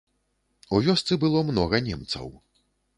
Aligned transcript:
У 0.77 0.79
вёсцы 0.89 1.19
было 1.27 1.45
многа 1.53 1.85
немцаў. 1.91 2.27